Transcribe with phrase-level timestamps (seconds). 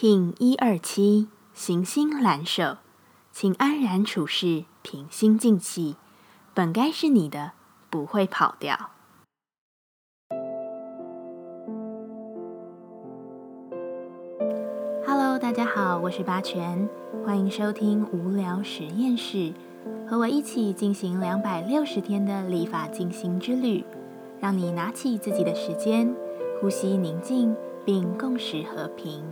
[0.00, 2.78] King 一二七，行星蓝手，
[3.32, 5.96] 请安然处事，平心静气，
[6.54, 7.52] 本该是你的，
[7.90, 8.92] 不会跑掉。
[15.06, 16.88] Hello，大家好，我是八全，
[17.22, 19.52] 欢迎收听无聊实验室，
[20.08, 23.84] 和我一起进行两百六十天的立法进行之旅，
[24.40, 26.16] 让你拿起自己的时间，
[26.58, 27.54] 呼吸宁静，
[27.84, 29.22] 并共识和平。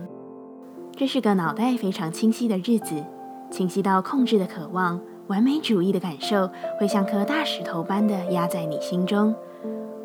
[0.99, 3.01] 这是个脑袋非常清晰的日子，
[3.49, 9.33] 清晰到控制的渴望、完美主义的感受，会像颗大石头般的压在你心中。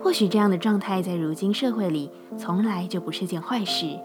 [0.01, 3.99] 或许这样的状态在如今社会里从来就不是件坏事。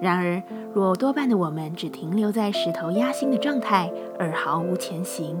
[0.00, 0.42] 然而，
[0.72, 5.38] 若多半的我们只停留在石头压心的状态而毫无前行，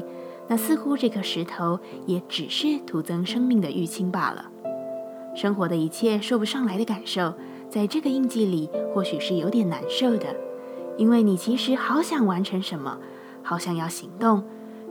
[0.48, 4.50] 那似乎这颗石头也只是徒增生命的淤青罢了。
[5.34, 7.32] 生活的一切说不上来的感受，
[7.70, 10.26] 在这个印记里或许是有点难受的。
[10.96, 12.98] 因为你其实好想完成什么，
[13.42, 14.42] 好想要行动，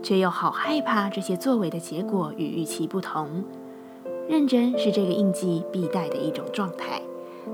[0.02, 3.44] 却又好害怕这些作为的结果与预期不同。
[4.28, 7.02] 认真是这个印记必带的一种状态，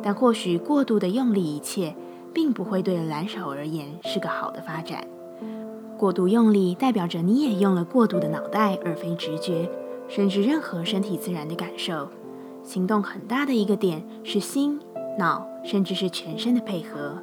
[0.01, 1.95] 但或许过度的用力一切，
[2.33, 5.05] 并不会对蓝手而言是个好的发展。
[5.97, 9.69] 过度用力代表着你也用了过度的脑袋，而非直觉，
[10.09, 12.09] 甚至任何身体自然的感受。
[12.63, 14.79] 行动很大的一个点是心、
[15.17, 17.21] 脑，甚至是全身的配合。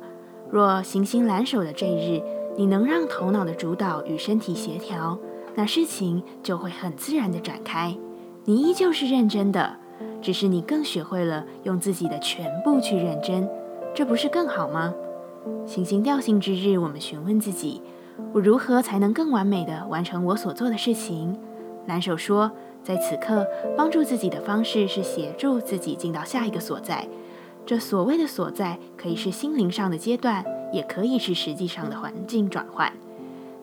[0.52, 2.22] 若行星蓝手的这一日，
[2.58, 5.18] 你能让头脑的主导与身体协调，
[5.54, 7.96] 那事情就会很自然的展开。
[8.44, 9.76] 你依旧是认真的，
[10.20, 13.48] 只是你更学会了用自己的全部去认真，
[13.94, 14.92] 这不是更好吗？
[15.64, 17.80] 行星调性之日，我们询问自己：
[18.34, 21.34] 我如何才能更完美的完成我所做的事情？
[21.86, 22.52] 蓝手说，
[22.84, 27.08] 在此刻，帮助自己的方式是协助自己进到下一个所在。
[27.64, 32.92] 这所谓的所在，可以是心灵上的阶段，也可以是实际上的环境转换。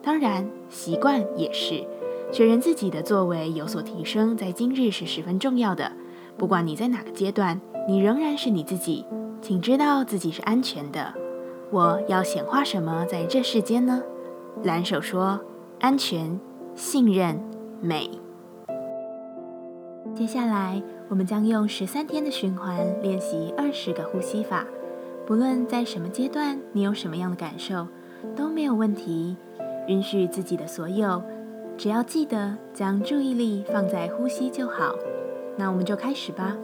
[0.02, 1.84] 当然，习惯也是。
[2.32, 5.90] 确认自己的作为有所提升，在今日是十分重要的。
[6.38, 9.04] 不管你在哪个阶段，你仍然是你自己。
[9.42, 11.12] 请知道自己是安全的。
[11.70, 14.02] 我要显化什么在这世间呢？
[14.62, 15.40] 蓝手说：
[15.80, 16.38] 安全、
[16.76, 17.42] 信任、
[17.80, 18.19] 美。
[20.20, 20.82] 接下来。
[21.08, 24.66] 我们将用十三天的循环练习二十个呼吸法，
[25.26, 27.86] 不论在什么阶段，你有什么样的感受
[28.36, 29.34] 都没有问题。
[29.88, 31.22] 允许自己的所有，
[31.78, 34.94] 只要记得将注意力放在呼吸就好。
[35.56, 36.54] 那我们就开始吧。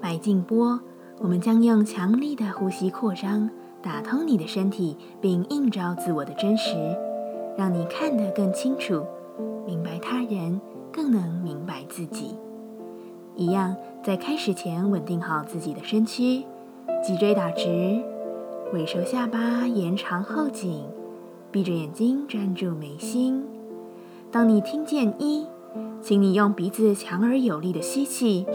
[0.00, 0.80] 白静波，
[1.20, 3.48] 我们将用强力的呼吸扩张，
[3.80, 6.74] 打通你的身体，并映照自我的真实，
[7.56, 9.06] 让你看得更清楚，
[9.64, 10.60] 明白他人，
[10.96, 12.36] 更能明白自己。
[13.34, 16.42] 一样，在开始前稳定好自己的身躯，
[17.04, 18.02] 脊椎打直，
[18.72, 20.86] 尾收下巴，延长后颈，
[21.52, 23.44] 闭着眼睛专注眉心。
[24.32, 25.46] 当你听见一，
[26.00, 28.46] 请你用鼻子强而有力的吸气，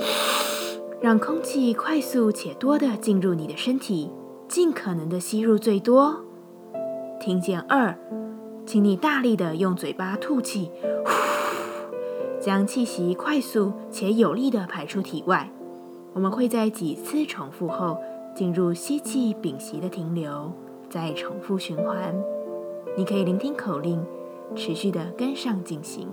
[1.00, 4.10] 让空气快速且多的进入你的身体，
[4.48, 6.26] 尽可能的吸入最多。
[7.20, 7.96] 听见二，
[8.66, 10.72] 请你大力的用嘴巴吐气。
[12.42, 15.50] 将气息快速且有力地排出体外。
[16.14, 17.98] 我们会在几次重复后
[18.36, 20.52] 进入吸气屏息的停留，
[20.90, 22.14] 再重复循环。
[22.98, 24.04] 你可以聆听口令，
[24.56, 26.10] 持续地跟上进行。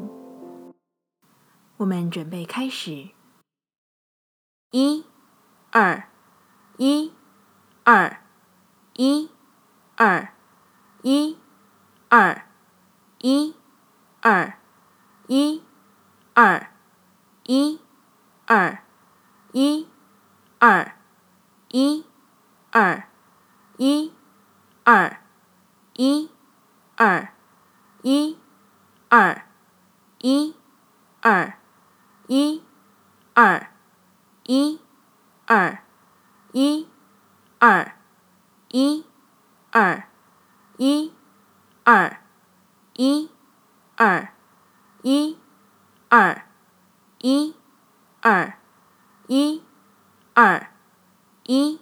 [1.78, 3.09] 我们准备开始。
[4.71, 5.05] 一、
[5.71, 6.11] 二、
[6.77, 7.12] 一、
[7.84, 8.22] 二、
[8.94, 9.31] 一、
[9.97, 10.34] 二、
[11.03, 11.37] 一、
[12.09, 12.43] 二、
[13.19, 13.55] 一、
[14.21, 14.55] 二、
[15.27, 15.62] 一。
[16.41, 16.71] 二，
[17.47, 17.81] 一，
[18.47, 18.78] 二，
[19.50, 19.88] 一，
[20.60, 20.93] 二，
[21.66, 22.04] 一，
[22.71, 23.03] 二，
[23.76, 24.12] 一，
[24.84, 25.19] 二，
[25.94, 26.31] 一，
[26.94, 27.32] 二，
[28.04, 28.37] 一，
[29.09, 29.43] 二，
[30.19, 30.54] 一，
[31.25, 31.54] 二，
[32.28, 32.62] 一，
[33.34, 33.72] 二，
[34.44, 34.81] 一，
[35.44, 35.82] 二，
[36.53, 36.88] 一，
[37.59, 37.93] 二，
[38.69, 39.05] 一，
[39.72, 40.05] 二，
[40.76, 41.12] 一，
[41.82, 42.17] 二，
[42.94, 43.31] 一，
[43.96, 44.32] 二，
[45.02, 45.48] 一。
[46.10, 46.44] 二，
[47.19, 47.55] 一，
[48.22, 48.55] 二，
[49.26, 49.62] 一，
[50.32, 50.69] 二，
[51.44, 51.81] 一，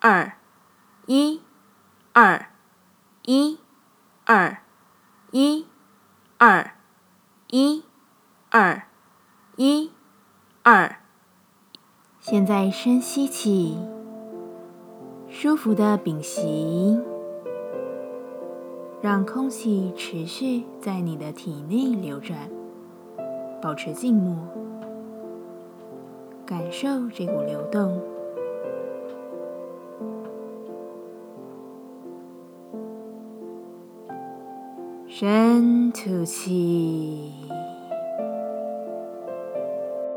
[0.00, 0.32] 二，
[1.06, 1.40] 一，
[2.12, 2.46] 二，
[3.22, 3.58] 一，
[4.24, 4.56] 二，
[5.30, 5.66] 一，
[6.38, 6.72] 二，
[7.46, 7.84] 一，
[8.50, 8.82] 二，
[9.54, 9.92] 一，
[10.64, 10.96] 二。
[12.18, 13.78] 现在深吸气，
[15.28, 17.00] 舒服的屏息，
[19.00, 22.50] 让空气持续在你的体内流转。
[23.62, 24.36] 保持静默，
[26.44, 28.02] 感受这股流动。
[35.06, 37.32] 深吐气，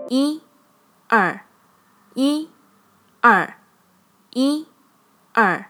[0.10, 0.42] 一、
[1.08, 1.42] 二、
[2.16, 2.50] 一、
[3.22, 3.54] 二、
[4.34, 4.66] 一、
[5.34, 5.66] 二、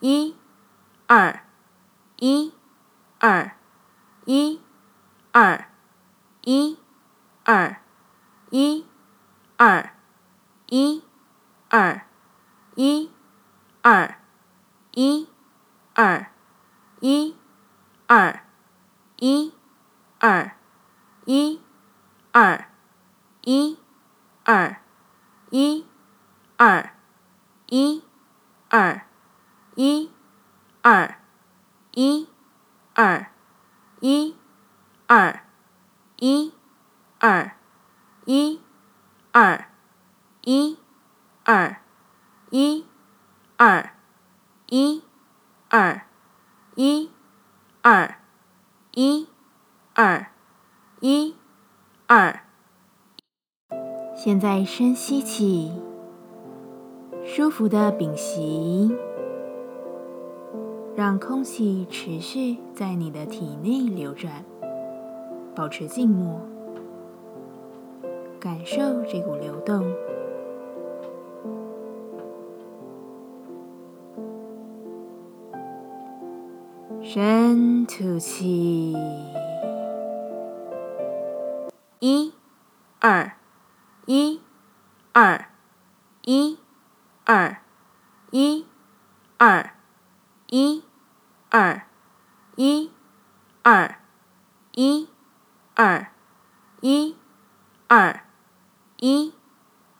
[0.00, 0.34] 一、
[1.06, 1.40] 二、
[2.16, 2.52] 一、
[3.20, 3.52] 二、
[4.24, 4.60] 一、
[5.30, 5.66] 二、
[6.42, 6.76] 一、
[7.46, 7.80] 二、
[8.50, 8.84] 一、
[9.56, 9.90] 二、
[10.66, 11.02] 一、
[11.70, 12.02] 二、
[12.74, 13.10] 一、
[13.82, 14.14] 二、
[14.92, 15.28] 一、
[15.94, 16.26] 二、
[17.00, 17.34] 一、
[18.08, 18.46] 二。
[19.18, 19.50] 一、
[20.18, 20.52] 二、
[21.24, 21.60] 一、
[22.32, 22.66] 二、
[23.46, 23.78] 一、
[24.44, 24.80] 二、
[25.50, 25.86] 一、
[26.58, 26.92] 二、
[27.64, 28.04] 一、
[28.68, 29.06] 二、
[29.74, 30.12] 一、
[30.82, 31.16] 二、
[31.94, 32.28] 一、
[32.94, 33.26] 二、
[34.00, 34.36] 一、
[35.06, 35.40] 二、
[36.16, 36.55] 一、
[37.18, 37.52] 二、
[38.24, 38.60] 一、
[39.32, 39.66] 二、
[40.42, 40.78] 一、
[41.44, 41.76] 二、
[42.50, 42.84] 一、
[43.56, 43.90] 二、
[44.66, 45.02] 一、
[45.68, 46.02] 二、
[46.74, 47.10] 一、
[47.82, 48.16] 二。
[48.98, 49.28] 一、
[49.92, 50.28] 二、
[51.00, 51.34] 一、
[52.06, 52.40] 二。
[54.14, 55.70] 现在深吸气，
[57.22, 58.90] 舒服的屏息，
[60.96, 64.42] 让空气持续在你的体内流转，
[65.54, 66.40] 保持静默，
[68.38, 69.92] 感受这股流动，
[77.02, 78.94] 深吐气，
[81.98, 82.32] 一、
[83.00, 83.32] 二、
[84.04, 84.40] 一、
[85.12, 85.46] 二、
[86.22, 86.58] 一、
[87.24, 87.56] 二、
[88.30, 88.66] 一、
[89.38, 89.70] 二、
[90.46, 90.82] 一、
[91.50, 91.82] 二、
[92.56, 92.90] 一、
[93.62, 93.96] 二、
[94.74, 95.08] 一、
[95.74, 96.06] 二、
[96.80, 97.16] 一、
[97.88, 98.25] 二。
[98.98, 99.34] 一、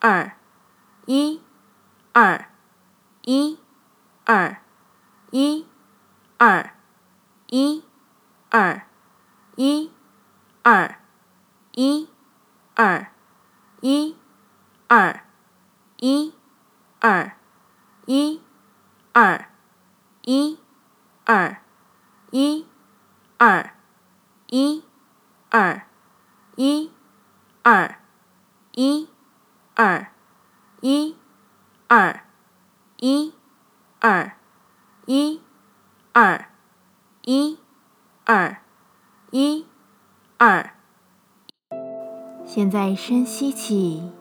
[0.01, 0.37] 二、
[1.07, 1.41] 一、
[2.13, 2.49] 二、
[3.23, 3.59] 一、
[4.25, 4.61] 二、
[5.31, 5.67] 一、
[6.39, 6.77] 二。
[7.49, 7.85] 一、
[8.51, 8.83] 二、
[9.55, 9.93] 一、
[10.65, 10.97] 二、
[11.71, 12.09] 一、
[12.75, 13.11] 二、
[13.81, 14.17] 一、
[14.89, 15.23] 二、
[15.97, 16.35] 一、
[17.01, 17.33] 二、
[18.07, 18.41] 一、
[19.15, 19.47] 二、
[20.23, 20.59] 一、
[21.25, 21.61] 二、
[22.33, 22.67] 一、
[23.39, 23.71] 二、
[24.49, 24.83] 一、
[25.49, 25.83] 二、
[26.57, 26.91] 一、
[27.63, 27.99] 二、
[28.79, 29.09] 一、
[29.75, 30.09] 二、
[30.83, 31.17] 一、
[31.89, 32.21] 二、
[32.99, 33.33] 一、
[34.01, 34.33] 二、
[35.07, 35.41] 一、
[36.13, 36.45] 二。
[37.23, 37.59] 一、
[38.27, 38.59] 二、
[39.31, 39.65] 一、
[40.37, 40.75] 二。
[42.45, 44.13] 现在深吸气，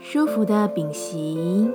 [0.00, 1.70] 舒服的屏息，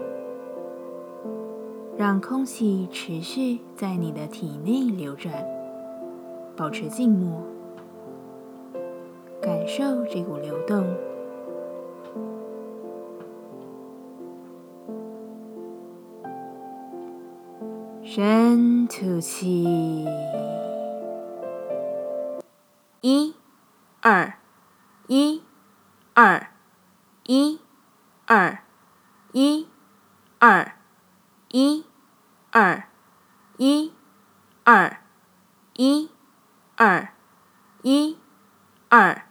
[1.98, 5.34] 让空气持续在你的体内流转，
[6.58, 7.42] 保持静默，
[9.42, 10.86] 感受这股流动。
[18.10, 20.06] 深吐气，
[23.02, 23.36] 一、
[24.02, 24.34] 二、
[25.08, 25.44] 一、
[26.14, 26.48] 二、
[27.26, 27.60] 一、
[28.26, 28.60] 二、
[29.34, 29.68] 一、
[30.40, 30.72] 二、
[31.50, 31.86] 一、
[32.52, 32.88] 二、
[33.58, 33.94] 一、
[34.64, 34.98] 二、
[35.76, 36.10] 一、
[36.78, 37.12] 二、
[37.84, 38.20] 一、
[38.88, 39.24] 二、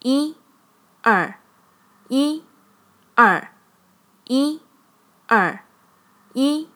[0.00, 0.34] 一、
[1.02, 1.34] 二、
[2.08, 2.42] 一、
[3.14, 3.52] 二、
[4.24, 4.60] 一、
[5.28, 5.60] 二、
[6.32, 6.68] 一、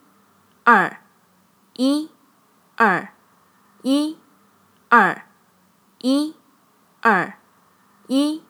[0.64, 1.01] 二。
[1.74, 2.10] 一、
[2.76, 3.08] 二、
[3.82, 4.18] 一、
[4.90, 5.24] 二、
[6.00, 6.36] 一、
[7.00, 7.38] 二、
[8.06, 8.42] 一、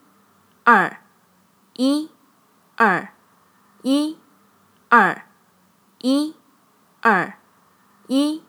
[0.65, 0.99] 二、
[1.75, 2.11] 一、
[2.77, 3.13] 二、
[3.83, 4.19] 一、
[4.89, 5.23] 二、
[5.99, 6.35] 一、
[7.01, 7.39] 二、
[8.09, 8.43] 一、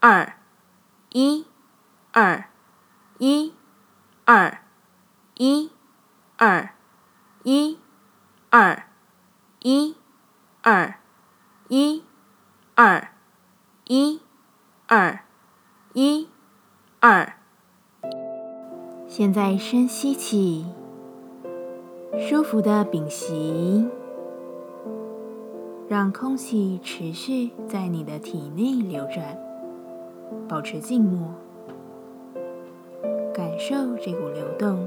[0.00, 0.34] 二、
[1.10, 1.46] 一、
[2.14, 2.48] 二、
[3.18, 3.54] 一、
[4.24, 4.58] 二、
[5.34, 5.70] 一、
[6.38, 6.70] 二、
[7.44, 7.78] 一、
[8.48, 8.82] 二、
[9.60, 9.96] 一、
[10.62, 10.94] 二、
[11.68, 12.04] 一、
[12.74, 13.17] 二。
[13.90, 14.20] 一、
[14.86, 15.20] 二、
[15.94, 16.28] 一、
[17.00, 17.32] 二。
[19.06, 20.66] 现在深吸气，
[22.18, 23.88] 舒服的屏息，
[25.88, 29.38] 让空气持续在你的体内流转，
[30.46, 31.32] 保持静默，
[33.32, 34.86] 感受这股流动。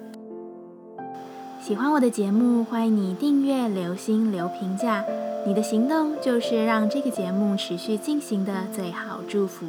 [1.61, 5.05] 喜欢我的节目，欢迎你订阅、留心、留评价，
[5.45, 9.67] 你的行动就是让这个节目持续进行的最好祝福。